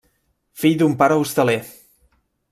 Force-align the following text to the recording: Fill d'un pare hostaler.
Fill 0.61 0.79
d'un 0.79 0.95
pare 1.01 1.17
hostaler. 1.25 1.59